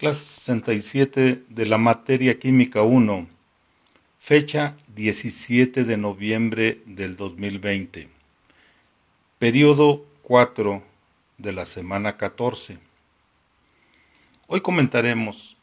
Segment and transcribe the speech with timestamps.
[0.00, 3.26] Clase 67 de la materia química 1.
[4.18, 8.08] Fecha 17 de noviembre del 2020.
[9.38, 10.82] Periodo 4
[11.36, 12.78] de la semana 14.
[14.46, 15.58] Hoy comentaremos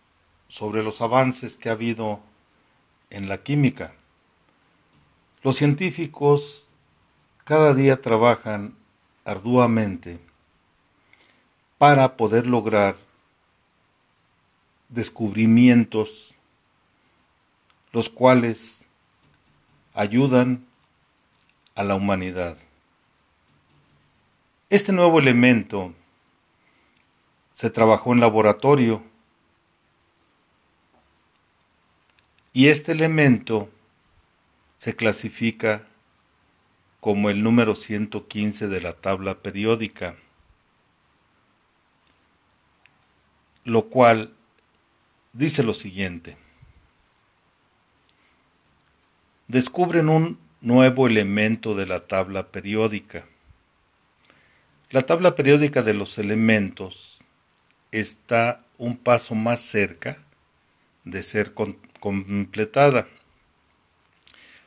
[0.49, 2.19] sobre los avances que ha habido
[3.09, 3.95] en la química.
[5.41, 6.67] Los científicos
[7.43, 8.75] cada día trabajan
[9.25, 10.19] arduamente
[11.79, 13.06] para poder lograr
[14.89, 16.35] descubrimientos,
[17.91, 18.85] los cuales
[19.93, 20.65] ayudan
[21.75, 22.57] a la humanidad.
[24.69, 25.93] Este nuevo elemento
[27.51, 29.03] se trabajó en laboratorio
[32.53, 33.69] y este elemento
[34.77, 35.87] se clasifica
[36.99, 40.17] como el número 115 de la tabla periódica,
[43.63, 44.36] lo cual
[45.37, 46.35] dice lo siguiente.
[49.47, 53.25] Descubren un nuevo elemento de la tabla periódica.
[54.89, 57.19] La tabla periódica de los elementos
[57.91, 60.17] está un paso más cerca
[61.03, 63.07] de ser completada.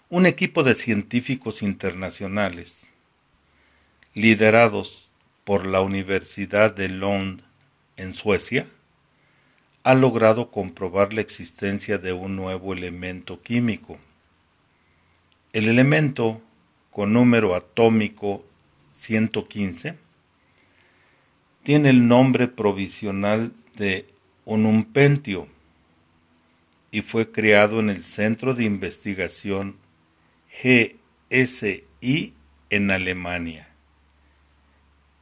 [0.08, 2.92] Un equipo de científicos internacionales,
[4.14, 5.10] liderados
[5.44, 7.42] por la Universidad de Lund
[7.96, 8.66] en Suecia,
[9.82, 13.98] ha logrado comprobar la existencia de un nuevo elemento químico.
[15.52, 16.42] El elemento
[16.90, 18.44] con número atómico
[18.94, 19.96] 115
[21.62, 24.06] tiene el nombre provisional de
[24.44, 25.48] onumpentio
[26.90, 29.76] y fue creado en el Centro de Investigación
[30.62, 32.34] GSI
[32.68, 33.68] en Alemania.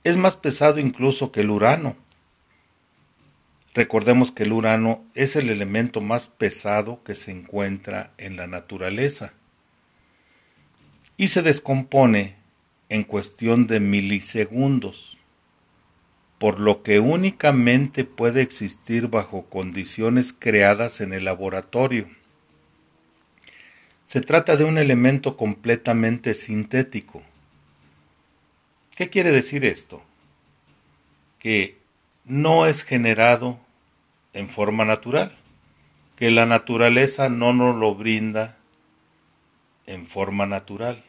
[0.05, 1.97] Es más pesado incluso que el urano
[3.75, 9.33] Recordemos que el urano es el elemento más pesado que se encuentra en la naturaleza
[11.17, 12.37] y se descompone
[12.89, 15.19] en cuestión de milisegundos,
[16.39, 22.09] por lo que únicamente puede existir bajo condiciones creadas en el laboratorio.
[24.07, 27.23] Se trata de un elemento completamente sintético.
[28.97, 30.03] ¿Qué quiere decir esto?
[31.39, 31.78] Que
[32.29, 33.59] no es generado
[34.35, 35.35] en forma natural,
[36.15, 38.59] que la naturaleza no nos lo brinda
[39.87, 41.05] en forma natural.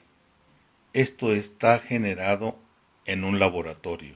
[0.93, 2.57] Esto está generado
[3.05, 4.15] en un laboratorio.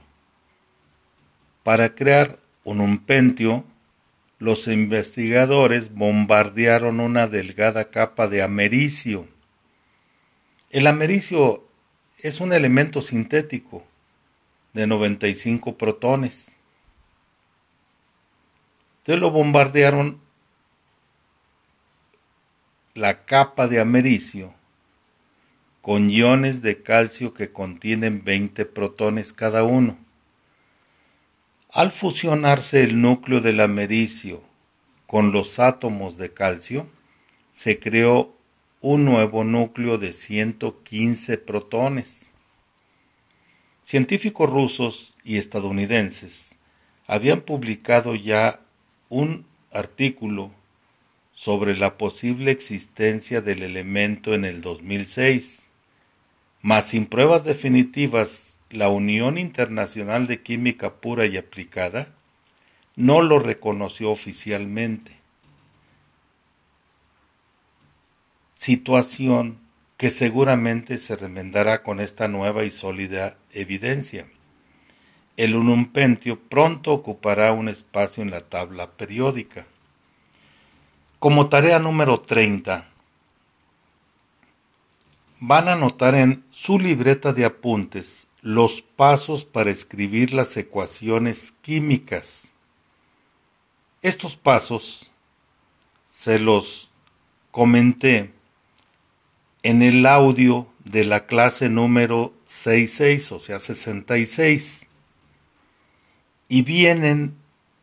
[1.62, 3.64] Para crear un umpentio,
[4.38, 9.28] los investigadores bombardearon una delgada capa de americio.
[10.70, 11.66] El americio
[12.18, 13.84] es un elemento sintético
[14.72, 16.54] de 95 protones
[19.04, 20.18] entonces lo bombardearon
[22.94, 24.54] la capa de americio
[25.82, 29.98] con iones de calcio que contienen 20 protones cada uno.
[31.70, 34.42] Al fusionarse el núcleo del americio
[35.06, 36.88] con los átomos de calcio,
[37.52, 38.34] se creó
[38.80, 42.32] un nuevo núcleo de 115 protones.
[43.82, 46.56] Científicos rusos y estadounidenses
[47.06, 48.60] habían publicado ya
[49.08, 50.50] un artículo
[51.32, 55.66] sobre la posible existencia del elemento en el 2006,
[56.62, 62.08] mas sin pruebas definitivas, la Unión Internacional de Química Pura y Aplicada
[62.96, 65.16] no lo reconoció oficialmente.
[68.54, 69.58] Situación
[69.96, 74.26] que seguramente se remendará con esta nueva y sólida evidencia
[75.36, 79.66] el unumpentio pronto ocupará un espacio en la tabla periódica.
[81.18, 82.86] Como tarea número 30,
[85.40, 92.52] van a anotar en su libreta de apuntes los pasos para escribir las ecuaciones químicas.
[94.02, 95.10] Estos pasos
[96.10, 96.90] se los
[97.50, 98.32] comenté
[99.62, 104.88] en el audio de la clase número 66, o sea, 66
[106.48, 107.36] y vienen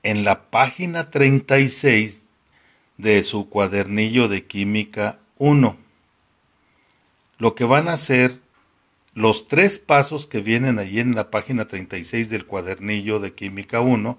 [0.04, 2.24] en la página 36
[2.98, 5.78] de su cuadernillo de química 1.
[7.38, 8.40] Lo que van a hacer
[9.14, 14.18] los tres pasos que vienen allí en la página 36 del cuadernillo de química 1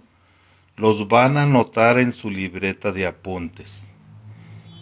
[0.77, 3.95] los van a anotar en su libreta de apuntes.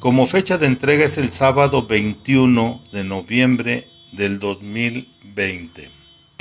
[0.01, 6.00] Como fecha de entrega es el sábado 21 de noviembre del 2020.